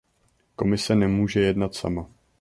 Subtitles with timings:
[0.55, 2.05] Komise nemůže jednat sama.